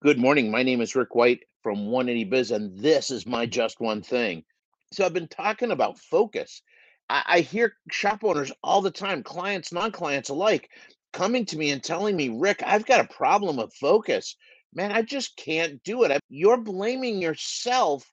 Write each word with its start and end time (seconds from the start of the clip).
Good 0.00 0.16
morning. 0.20 0.48
My 0.48 0.62
name 0.62 0.80
is 0.80 0.94
Rick 0.94 1.16
White 1.16 1.40
from 1.60 1.86
180 1.86 2.30
Biz, 2.30 2.52
and 2.52 2.78
this 2.78 3.10
is 3.10 3.26
my 3.26 3.46
Just 3.46 3.80
One 3.80 4.00
Thing. 4.00 4.44
So, 4.92 5.04
I've 5.04 5.12
been 5.12 5.26
talking 5.26 5.72
about 5.72 5.98
focus. 5.98 6.62
I, 7.10 7.22
I 7.26 7.40
hear 7.40 7.74
shop 7.90 8.22
owners 8.22 8.52
all 8.62 8.80
the 8.80 8.92
time, 8.92 9.24
clients, 9.24 9.72
non 9.72 9.90
clients 9.90 10.28
alike, 10.28 10.70
coming 11.12 11.44
to 11.46 11.58
me 11.58 11.70
and 11.70 11.82
telling 11.82 12.14
me, 12.14 12.28
Rick, 12.28 12.62
I've 12.64 12.86
got 12.86 13.04
a 13.04 13.12
problem 13.12 13.56
with 13.56 13.74
focus. 13.74 14.36
Man, 14.72 14.92
I 14.92 15.02
just 15.02 15.36
can't 15.36 15.82
do 15.82 16.04
it. 16.04 16.20
You're 16.28 16.58
blaming 16.58 17.20
yourself 17.20 18.08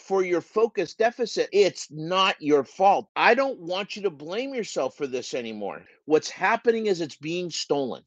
for 0.00 0.24
your 0.24 0.40
focus 0.40 0.94
deficit. 0.94 1.48
It's 1.52 1.86
not 1.92 2.34
your 2.40 2.64
fault. 2.64 3.08
I 3.14 3.34
don't 3.34 3.60
want 3.60 3.94
you 3.94 4.02
to 4.02 4.10
blame 4.10 4.52
yourself 4.52 4.96
for 4.96 5.06
this 5.06 5.32
anymore. 5.32 5.84
What's 6.06 6.28
happening 6.28 6.86
is 6.86 7.00
it's 7.00 7.14
being 7.14 7.50
stolen. 7.50 8.02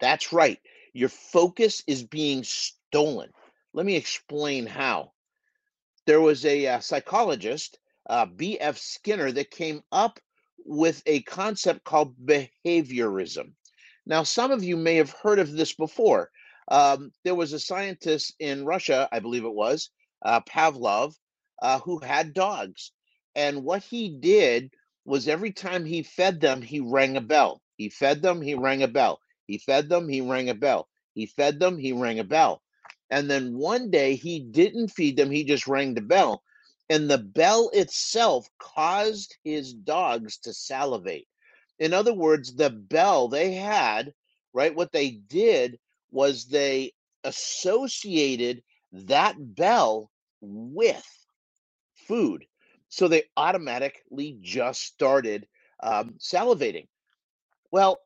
That's 0.00 0.32
right. 0.32 0.58
Your 0.92 1.08
focus 1.08 1.82
is 1.86 2.02
being 2.02 2.44
stolen. 2.44 3.30
Let 3.72 3.86
me 3.86 3.96
explain 3.96 4.66
how. 4.66 5.12
There 6.06 6.20
was 6.20 6.44
a 6.46 6.66
uh, 6.66 6.80
psychologist, 6.80 7.78
uh, 8.08 8.26
B.F. 8.26 8.78
Skinner, 8.78 9.30
that 9.32 9.50
came 9.50 9.82
up 9.92 10.18
with 10.64 11.02
a 11.06 11.22
concept 11.22 11.84
called 11.84 12.16
behaviorism. 12.24 13.52
Now, 14.06 14.22
some 14.22 14.50
of 14.50 14.64
you 14.64 14.76
may 14.76 14.96
have 14.96 15.10
heard 15.10 15.38
of 15.38 15.52
this 15.52 15.74
before. 15.74 16.30
Um, 16.68 17.12
there 17.24 17.34
was 17.34 17.52
a 17.52 17.60
scientist 17.60 18.34
in 18.38 18.64
Russia, 18.64 19.08
I 19.12 19.18
believe 19.20 19.44
it 19.44 19.54
was, 19.54 19.90
uh, 20.24 20.40
Pavlov, 20.40 21.14
uh, 21.60 21.80
who 21.80 21.98
had 21.98 22.34
dogs. 22.34 22.92
And 23.34 23.64
what 23.64 23.82
he 23.82 24.08
did 24.08 24.70
was 25.04 25.28
every 25.28 25.52
time 25.52 25.84
he 25.84 26.02
fed 26.02 26.40
them, 26.40 26.60
he 26.60 26.80
rang 26.80 27.16
a 27.16 27.20
bell. 27.20 27.62
He 27.76 27.88
fed 27.88 28.20
them, 28.20 28.42
he 28.42 28.54
rang 28.54 28.82
a 28.82 28.88
bell. 28.88 29.20
He 29.48 29.58
fed 29.58 29.88
them, 29.88 30.08
he 30.08 30.20
rang 30.20 30.50
a 30.50 30.54
bell. 30.54 30.88
He 31.14 31.26
fed 31.26 31.58
them, 31.58 31.78
he 31.78 31.92
rang 31.92 32.20
a 32.20 32.24
bell. 32.24 32.62
And 33.10 33.28
then 33.28 33.56
one 33.56 33.90
day 33.90 34.14
he 34.14 34.38
didn't 34.38 34.88
feed 34.88 35.16
them, 35.16 35.30
he 35.30 35.42
just 35.42 35.66
rang 35.66 35.94
the 35.94 36.02
bell. 36.02 36.42
And 36.90 37.10
the 37.10 37.18
bell 37.18 37.70
itself 37.72 38.48
caused 38.58 39.36
his 39.42 39.72
dogs 39.72 40.36
to 40.38 40.52
salivate. 40.52 41.26
In 41.78 41.94
other 41.94 42.14
words, 42.14 42.54
the 42.54 42.70
bell 42.70 43.28
they 43.28 43.54
had, 43.54 44.12
right? 44.52 44.74
What 44.74 44.92
they 44.92 45.10
did 45.10 45.78
was 46.10 46.46
they 46.46 46.92
associated 47.24 48.62
that 48.92 49.36
bell 49.38 50.10
with 50.40 51.06
food. 51.94 52.44
So 52.90 53.08
they 53.08 53.24
automatically 53.36 54.36
just 54.40 54.82
started 54.82 55.46
um, 55.82 56.14
salivating. 56.18 56.88
Well, 57.70 57.98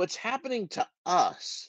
what's 0.00 0.16
happening 0.16 0.66
to 0.66 0.86
us 1.04 1.68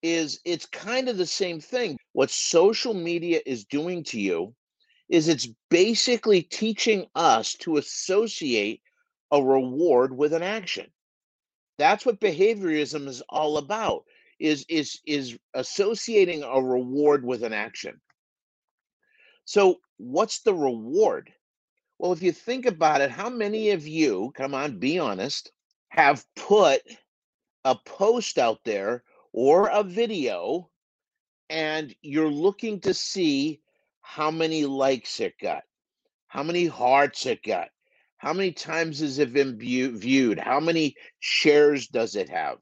is 0.00 0.38
it's 0.44 0.64
kind 0.66 1.08
of 1.08 1.16
the 1.16 1.26
same 1.26 1.58
thing. 1.58 1.98
What 2.12 2.30
social 2.30 2.94
media 2.94 3.40
is 3.44 3.64
doing 3.64 4.04
to 4.04 4.20
you 4.20 4.54
is 5.08 5.26
it's 5.26 5.48
basically 5.70 6.40
teaching 6.40 7.06
us 7.16 7.54
to 7.54 7.78
associate 7.78 8.80
a 9.32 9.42
reward 9.42 10.16
with 10.16 10.32
an 10.32 10.44
action. 10.44 10.86
That's 11.78 12.06
what 12.06 12.20
behaviorism 12.20 13.08
is 13.08 13.24
all 13.28 13.56
about 13.56 14.04
is 14.38 14.64
is 14.68 15.00
is 15.04 15.36
associating 15.54 16.44
a 16.44 16.62
reward 16.62 17.24
with 17.24 17.42
an 17.42 17.52
action. 17.52 18.00
So, 19.46 19.80
what's 19.96 20.42
the 20.42 20.54
reward? 20.54 21.32
Well, 21.98 22.12
if 22.12 22.22
you 22.22 22.30
think 22.30 22.66
about 22.66 23.00
it, 23.00 23.10
how 23.10 23.30
many 23.30 23.70
of 23.70 23.84
you, 23.84 24.30
come 24.36 24.54
on, 24.54 24.78
be 24.78 25.00
honest, 25.00 25.50
have 25.92 26.24
put 26.36 26.80
a 27.66 27.76
post 27.76 28.38
out 28.38 28.60
there 28.64 29.04
or 29.32 29.68
a 29.68 29.82
video 29.82 30.70
and 31.50 31.94
you're 32.02 32.30
looking 32.30 32.80
to 32.80 32.94
see 32.94 33.60
how 34.00 34.30
many 34.30 34.64
likes 34.64 35.20
it 35.20 35.34
got, 35.40 35.62
how 36.28 36.42
many 36.42 36.66
hearts 36.66 37.26
it 37.26 37.42
got, 37.42 37.68
how 38.16 38.32
many 38.32 38.52
times 38.52 39.00
has 39.00 39.18
it 39.18 39.34
been 39.34 39.58
view- 39.58 39.96
viewed, 39.98 40.38
how 40.38 40.60
many 40.60 40.96
shares 41.20 41.88
does 41.88 42.16
it 42.16 42.30
have? 42.30 42.58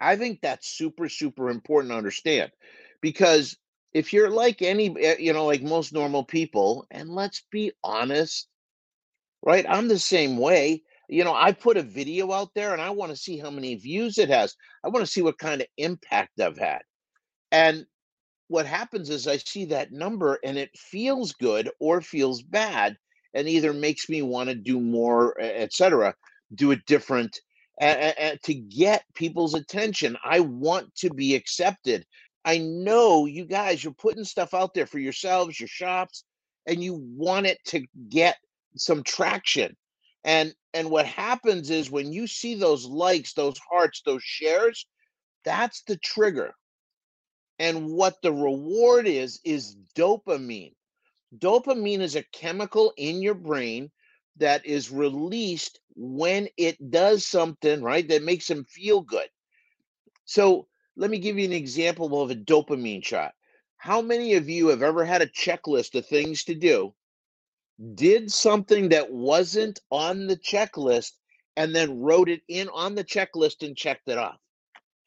I 0.00 0.16
think 0.16 0.40
that's 0.40 0.68
super, 0.68 1.08
super 1.08 1.50
important 1.50 1.92
to 1.92 1.96
understand 1.98 2.52
because 3.00 3.56
if 3.92 4.12
you're 4.12 4.30
like 4.30 4.62
any, 4.62 4.94
eh, 5.00 5.16
you 5.18 5.32
know, 5.32 5.46
like 5.46 5.62
most 5.62 5.92
normal 5.92 6.24
people, 6.24 6.86
and 6.90 7.10
let's 7.10 7.42
be 7.50 7.72
honest, 7.82 8.48
right? 9.42 9.66
I'm 9.68 9.88
the 9.88 9.98
same 9.98 10.38
way. 10.38 10.82
You 11.12 11.24
know, 11.24 11.34
I 11.34 11.52
put 11.52 11.76
a 11.76 11.82
video 11.82 12.32
out 12.32 12.50
there 12.54 12.72
and 12.72 12.80
I 12.80 12.90
want 12.90 13.10
to 13.10 13.16
see 13.16 13.38
how 13.38 13.50
many 13.50 13.74
views 13.74 14.18
it 14.18 14.28
has. 14.28 14.54
I 14.84 14.88
want 14.88 15.04
to 15.04 15.10
see 15.10 15.22
what 15.22 15.38
kind 15.38 15.60
of 15.60 15.66
impact 15.76 16.40
I've 16.40 16.58
had. 16.58 16.80
And 17.50 17.84
what 18.48 18.66
happens 18.66 19.10
is 19.10 19.26
I 19.26 19.36
see 19.36 19.66
that 19.66 19.92
number 19.92 20.38
and 20.44 20.56
it 20.56 20.70
feels 20.76 21.32
good 21.32 21.70
or 21.80 22.00
feels 22.00 22.42
bad 22.42 22.96
and 23.34 23.48
either 23.48 23.72
makes 23.72 24.08
me 24.08 24.22
want 24.22 24.48
to 24.48 24.54
do 24.54 24.80
more, 24.80 25.40
etc 25.40 26.14
do 26.54 26.70
it 26.70 26.84
different 26.86 27.40
and, 27.80 28.14
and 28.18 28.42
to 28.42 28.54
get 28.54 29.04
people's 29.14 29.54
attention. 29.54 30.16
I 30.24 30.40
want 30.40 30.94
to 30.96 31.10
be 31.10 31.34
accepted. 31.34 32.04
I 32.44 32.58
know 32.58 33.26
you 33.26 33.44
guys, 33.44 33.82
you're 33.82 33.94
putting 33.94 34.24
stuff 34.24 34.54
out 34.54 34.74
there 34.74 34.86
for 34.86 34.98
yourselves, 34.98 35.58
your 35.58 35.68
shops, 35.68 36.24
and 36.66 36.82
you 36.82 36.94
want 37.16 37.46
it 37.46 37.58
to 37.66 37.84
get 38.08 38.36
some 38.76 39.02
traction. 39.02 39.76
And 40.24 40.54
and 40.74 40.90
what 40.90 41.06
happens 41.06 41.70
is 41.70 41.90
when 41.90 42.12
you 42.12 42.26
see 42.26 42.54
those 42.54 42.86
likes, 42.86 43.34
those 43.34 43.58
hearts, 43.58 44.02
those 44.04 44.22
shares, 44.24 44.86
that's 45.44 45.82
the 45.84 45.96
trigger 45.98 46.52
and 47.60 47.88
what 47.88 48.22
the 48.22 48.32
reward 48.34 49.08
is, 49.08 49.40
is 49.44 49.76
dopamine. 49.96 50.74
Dopamine 51.38 52.00
is 52.00 52.16
a 52.16 52.24
chemical 52.32 52.92
in 52.98 53.22
your 53.22 53.34
brain 53.34 53.90
that 54.38 54.66
is 54.66 54.90
released 54.92 55.80
when 55.96 56.48
it 56.58 56.90
does 56.90 57.26
something, 57.26 57.82
right, 57.82 58.08
that 58.08 58.24
makes 58.24 58.48
them 58.48 58.64
feel 58.66 59.02
good. 59.02 59.28
So 60.26 60.68
let 60.96 61.10
me 61.10 61.18
give 61.18 61.38
you 61.38 61.44
an 61.46 61.52
example 61.52 62.22
of 62.22 62.30
a 62.30 62.36
dopamine 62.36 63.04
shot. 63.04 63.32
How 63.78 64.02
many 64.02 64.34
of 64.34 64.48
you 64.48 64.68
have 64.68 64.82
ever 64.82 65.04
had 65.04 65.22
a 65.22 65.26
checklist 65.28 65.96
of 65.96 66.06
things 66.06 66.44
to 66.44 66.54
do, 66.54 66.94
did 67.94 68.30
something 68.30 68.90
that 68.90 69.10
wasn't 69.10 69.80
on 69.90 70.26
the 70.26 70.36
checklist, 70.36 71.12
and 71.56 71.74
then 71.74 72.00
wrote 72.00 72.28
it 72.28 72.42
in 72.48 72.68
on 72.70 72.94
the 72.94 73.04
checklist 73.04 73.66
and 73.66 73.76
checked 73.76 74.08
it 74.08 74.18
off? 74.18 74.38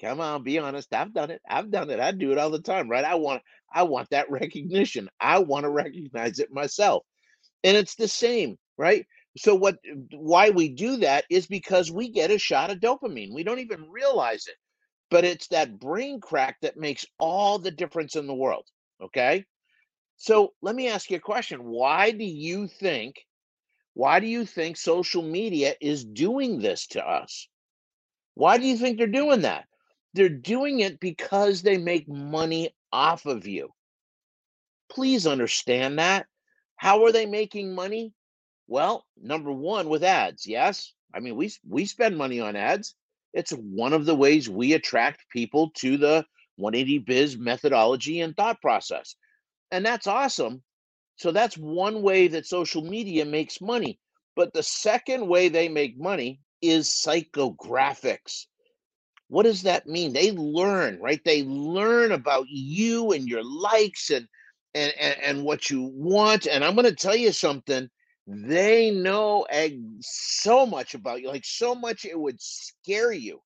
Come 0.02 0.20
on, 0.20 0.44
be 0.44 0.60
honest. 0.60 0.94
I've 0.94 1.14
done 1.14 1.32
it. 1.32 1.42
I've 1.50 1.72
done 1.72 1.90
it. 1.90 2.00
I 2.00 2.12
do 2.12 2.32
it 2.32 2.38
all 2.38 2.50
the 2.50 2.62
time, 2.62 2.90
right? 2.90 3.06
I 3.06 3.16
want 3.16 3.42
I 3.74 3.84
want 3.84 4.10
that 4.12 4.30
recognition. 4.30 5.10
I 5.20 5.40
want 5.40 5.64
to 5.64 5.70
recognize 5.70 6.40
it 6.40 6.52
myself. 6.52 7.04
And 7.64 7.76
it's 7.78 7.96
the 7.96 8.08
same, 8.08 8.58
right? 8.78 9.06
So 9.38 9.56
what 9.56 9.78
why 10.12 10.50
we 10.50 10.70
do 10.70 10.98
that 10.98 11.26
is 11.30 11.48
because 11.48 11.92
we 11.92 12.10
get 12.10 12.32
a 12.32 12.38
shot 12.38 12.72
of 12.72 12.80
dopamine. 12.80 13.34
We 13.34 13.44
don't 13.44 13.60
even 13.60 13.90
realize 13.90 14.48
it. 14.48 14.56
But 15.12 15.24
it's 15.24 15.48
that 15.50 15.80
brain 15.80 16.20
crack 16.20 16.58
that 16.62 16.78
makes 16.78 17.06
all 17.20 17.60
the 17.60 17.72
difference 17.72 18.16
in 18.16 18.28
the 18.28 18.34
world, 18.34 18.68
okay? 19.02 19.46
So 20.18 20.54
let 20.62 20.76
me 20.76 20.88
ask 20.88 21.10
you 21.10 21.18
a 21.18 21.22
question. 21.22 21.64
Why 21.64 22.12
do 22.12 22.24
you 22.24 22.68
think 22.68 23.26
why 23.96 24.20
do 24.20 24.28
you 24.28 24.46
think 24.46 24.76
social 24.76 25.24
media 25.24 25.74
is 25.80 26.04
doing 26.04 26.60
this 26.60 26.88
to 26.88 27.02
us? 27.04 27.48
Why 28.34 28.58
do 28.58 28.66
you 28.66 28.78
think 28.78 28.98
they're 28.98 29.08
doing 29.08 29.42
that? 29.42 29.68
They're 30.14 30.28
doing 30.28 30.82
it 30.82 31.00
because 31.00 31.62
they 31.62 31.78
make 31.78 32.08
money 32.08 32.76
off 32.92 33.26
of 33.26 33.48
you. 33.48 33.70
Please 34.92 35.26
understand 35.26 35.98
that. 36.00 36.28
How 36.76 37.06
are 37.06 37.14
they 37.14 37.26
making 37.26 37.74
money? 37.74 38.14
Well, 38.68 39.06
number 39.18 39.52
one, 39.52 39.88
with 39.88 40.04
ads. 40.04 40.46
Yes. 40.46 40.92
I 41.14 41.22
mean, 41.22 41.38
we, 41.38 41.54
we 41.66 41.86
spend 41.86 42.18
money 42.18 42.42
on 42.42 42.58
ads. 42.58 42.96
It's 43.34 43.52
one 43.52 43.94
of 43.94 44.06
the 44.06 44.16
ways 44.16 44.50
we 44.50 44.74
attract 44.74 45.30
people 45.30 45.72
to 45.78 45.96
the 45.96 46.26
180 46.58 47.00
biz 47.00 47.38
methodology 47.38 48.20
and 48.20 48.36
thought 48.36 48.62
process. 48.62 49.16
And 49.72 49.86
that's 49.86 50.08
awesome. 50.08 50.64
So 51.18 51.32
that's 51.32 51.58
one 51.58 52.02
way 52.02 52.28
that 52.30 52.46
social 52.46 52.82
media 52.82 53.26
makes 53.26 53.62
money. 53.62 54.00
But 54.36 54.54
the 54.54 54.64
second 54.64 55.28
way 55.28 55.50
they 55.50 55.70
make 55.70 55.98
money 55.98 56.42
is 56.62 56.88
psychographics. 56.88 58.48
What 59.28 59.44
does 59.44 59.64
that 59.64 59.88
mean? 59.88 60.14
They 60.14 60.32
learn, 60.32 61.00
right? 61.00 61.22
They 61.24 61.44
learn 61.44 62.12
about 62.12 62.46
you 62.50 63.12
and 63.12 63.28
your 63.28 63.44
likes 63.44 64.10
and 64.12 64.28
and 64.74 64.94
and, 65.00 65.16
and 65.22 65.44
what 65.44 65.70
you 65.70 65.90
want. 65.94 66.48
And 66.48 66.64
I'm 66.64 66.76
going 66.76 66.86
to 66.86 66.96
tell 66.96 67.16
you 67.16 67.32
something. 67.32 67.90
They 68.28 68.92
know 68.92 69.46
so 70.02 70.66
much 70.66 70.94
about 70.96 71.22
you, 71.22 71.30
like 71.30 71.46
so 71.46 71.76
much 71.76 72.06
it 72.06 72.20
would 72.20 72.42
scare 72.42 73.14
you. 73.14 73.42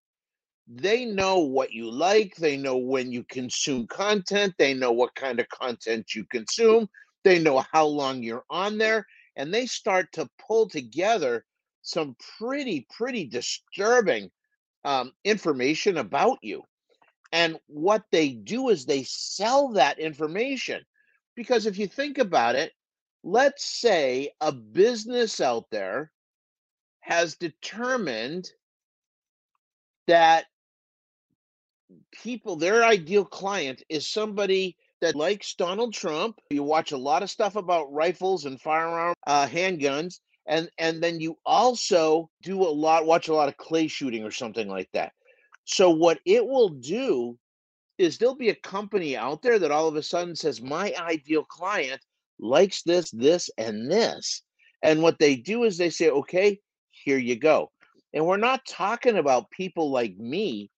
They 0.72 1.04
know 1.04 1.40
what 1.40 1.74
you 1.74 1.90
like. 1.90 2.36
They 2.36 2.56
know 2.56 2.78
when 2.78 3.12
you 3.12 3.24
consume 3.24 3.88
content. 3.88 4.54
They 4.60 4.76
know 4.76 4.92
what 4.92 5.16
kind 5.16 5.40
of 5.40 5.50
content 5.50 6.14
you 6.14 6.26
consume. 6.26 6.88
They 7.24 7.40
know 7.40 7.66
how 7.72 7.88
long 7.88 8.22
you're 8.22 8.46
on 8.52 8.78
there. 8.78 9.08
And 9.36 9.52
they 9.52 9.66
start 9.66 10.12
to 10.14 10.30
pull 10.48 10.70
together 10.70 11.44
some 11.82 12.16
pretty, 12.38 12.86
pretty 12.96 13.26
disturbing 13.26 14.30
um, 14.86 15.12
information 15.24 15.98
about 15.98 16.38
you. 16.44 16.64
And 17.32 17.58
what 17.66 18.04
they 18.12 18.30
do 18.30 18.70
is 18.70 18.86
they 18.86 19.04
sell 19.04 19.70
that 19.70 19.98
information. 19.98 20.84
Because 21.36 21.66
if 21.66 21.80
you 21.80 21.88
think 21.88 22.20
about 22.20 22.56
it, 22.56 22.74
let's 23.24 23.66
say 23.66 24.30
a 24.40 24.52
business 24.52 25.42
out 25.42 25.66
there 25.72 26.12
has 27.00 27.36
determined 27.36 28.52
that 30.08 30.46
people, 32.12 32.56
their 32.56 32.84
ideal 32.84 33.26
client 33.26 33.84
is 33.90 34.08
somebody 34.08 34.76
that 35.02 35.16
likes 35.16 35.54
Donald 35.54 35.94
Trump. 35.94 36.40
You 36.50 36.64
watch 36.64 36.92
a 36.92 36.98
lot 36.98 37.24
of 37.24 37.30
stuff 37.30 37.56
about 37.56 37.92
rifles 37.94 38.46
and 38.46 38.60
firearm 38.60 39.14
uh, 39.28 39.48
handguns, 39.48 40.20
and 40.46 40.70
and 40.78 41.02
then 41.02 41.20
you 41.20 41.38
also 41.46 42.30
do 42.42 42.62
a 42.62 42.70
lot, 42.70 43.06
watch 43.06 43.28
a 43.28 43.34
lot 43.34 43.50
of 43.50 43.58
clay 43.58 43.88
shooting 43.88 44.24
or 44.24 44.32
something 44.32 44.68
like 44.68 44.90
that. 44.94 45.14
So 45.66 45.90
what 45.90 46.20
it 46.26 46.46
will 46.46 46.70
do 46.70 47.38
is 47.98 48.18
there'll 48.18 48.36
be 48.36 48.50
a 48.50 48.56
company 48.56 49.16
out 49.16 49.42
there 49.42 49.60
that 49.60 49.72
all 49.72 49.88
of 49.88 49.96
a 49.96 50.04
sudden 50.04 50.36
says 50.36 50.62
my 50.62 50.94
ideal 50.98 51.44
client 51.44 52.02
likes 52.40 52.82
this, 52.82 53.12
this, 53.12 53.50
and 53.58 53.92
this. 53.92 54.42
And 54.82 55.02
what 55.02 55.20
they 55.20 55.36
do 55.36 55.66
is 55.66 55.78
they 55.78 55.90
say, 55.90 56.10
okay, 56.10 56.60
here 56.92 57.18
you 57.18 57.36
go. 57.36 57.72
And 58.14 58.26
we're 58.26 58.38
not 58.38 58.66
talking 58.66 59.18
about 59.18 59.52
people 59.52 59.92
like 59.92 60.18
me 60.18 60.72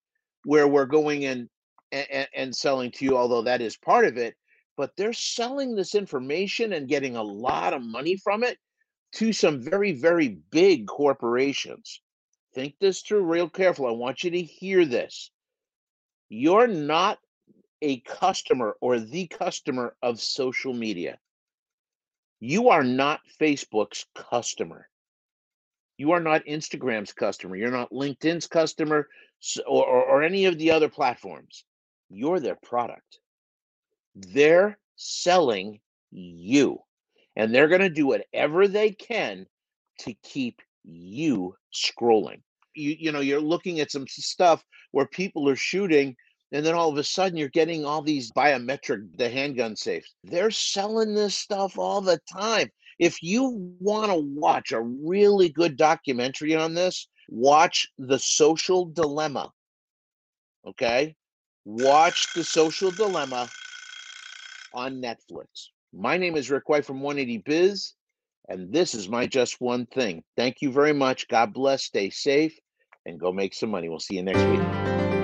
where 0.44 0.66
we're 0.66 0.86
going 0.86 1.22
in 1.22 1.48
and, 1.90 2.28
and, 2.34 2.56
selling 2.56 2.90
to 2.92 3.04
you, 3.04 3.16
although 3.16 3.42
that 3.42 3.60
is 3.60 3.76
part 3.76 4.06
of 4.06 4.16
it, 4.16 4.34
but 4.76 4.92
they're 4.96 5.12
selling 5.12 5.74
this 5.74 5.94
information 5.94 6.72
and 6.72 6.88
getting 6.88 7.16
a 7.16 7.22
lot 7.22 7.74
of 7.74 7.82
money 7.82 8.16
from 8.16 8.42
it 8.42 8.58
to 9.12 9.32
some 9.32 9.60
very, 9.60 9.92
very 9.92 10.38
big 10.50 10.86
corporations. 10.86 12.00
Think 12.54 12.74
this 12.80 13.02
through 13.02 13.24
real 13.24 13.48
careful. 13.48 13.86
I 13.86 13.90
want 13.90 14.24
you 14.24 14.30
to 14.30 14.42
hear 14.42 14.84
this. 14.86 15.30
You're 16.28 16.66
not 16.66 17.18
a 17.82 18.00
customer 18.00 18.76
or 18.80 18.98
the 19.00 19.26
customer 19.26 19.94
of 20.02 20.20
social 20.20 20.72
media. 20.72 21.18
You 22.40 22.70
are 22.70 22.84
not 22.84 23.20
Facebook's 23.40 24.06
customer. 24.14 24.88
You 26.02 26.10
are 26.10 26.20
not 26.20 26.44
Instagram's 26.46 27.12
customer. 27.12 27.54
You're 27.54 27.70
not 27.70 27.92
LinkedIn's 27.92 28.48
customer 28.48 29.08
or, 29.68 29.86
or, 29.86 30.04
or 30.04 30.22
any 30.24 30.46
of 30.46 30.58
the 30.58 30.72
other 30.72 30.88
platforms. 30.88 31.62
You're 32.10 32.40
their 32.40 32.56
product. 32.56 33.20
They're 34.16 34.80
selling 34.96 35.78
you. 36.10 36.80
And 37.36 37.54
they're 37.54 37.68
going 37.68 37.82
to 37.82 37.88
do 37.88 38.08
whatever 38.08 38.66
they 38.66 38.90
can 38.90 39.46
to 40.00 40.12
keep 40.24 40.60
you 40.82 41.54
scrolling. 41.72 42.40
You, 42.74 42.96
you 42.98 43.12
know, 43.12 43.20
you're 43.20 43.40
looking 43.40 43.78
at 43.78 43.92
some 43.92 44.08
stuff 44.08 44.64
where 44.90 45.06
people 45.06 45.48
are 45.48 45.54
shooting 45.54 46.16
and 46.50 46.66
then 46.66 46.74
all 46.74 46.90
of 46.90 46.98
a 46.98 47.04
sudden 47.04 47.38
you're 47.38 47.48
getting 47.48 47.84
all 47.84 48.02
these 48.02 48.32
biometric 48.32 49.16
the 49.16 49.28
handgun 49.30 49.74
safes 49.74 50.14
they're 50.22 50.50
selling 50.50 51.14
this 51.14 51.34
stuff 51.34 51.78
all 51.78 52.02
the 52.02 52.20
time 52.30 52.68
if 53.02 53.20
you 53.20 53.74
want 53.80 54.12
to 54.12 54.16
watch 54.38 54.70
a 54.70 54.80
really 54.80 55.48
good 55.48 55.76
documentary 55.76 56.54
on 56.54 56.72
this 56.72 57.08
watch 57.28 57.88
the 57.98 58.18
social 58.18 58.84
dilemma 58.84 59.50
okay? 60.64 61.16
Watch 61.64 62.28
the 62.36 62.44
social 62.44 62.92
dilemma 62.92 63.48
on 64.72 65.02
netflix. 65.02 65.70
My 65.92 66.16
name 66.16 66.36
is 66.36 66.48
rick 66.48 66.68
white 66.68 66.84
from 66.84 67.00
180 67.00 67.38
biz 67.44 67.94
and 68.48 68.72
this 68.72 68.94
is 68.94 69.08
my 69.08 69.26
just 69.26 69.60
one 69.60 69.86
thing. 69.86 70.22
Thank 70.36 70.62
you 70.62 70.70
very 70.70 70.92
much. 70.92 71.26
God 71.26 71.52
bless. 71.52 71.84
Stay 71.84 72.10
safe 72.10 72.56
and 73.04 73.18
go 73.18 73.32
make 73.32 73.52
some 73.52 73.70
money. 73.70 73.88
We'll 73.88 73.98
see 73.98 74.14
you 74.14 74.22
next 74.22 74.44
week 74.44 75.21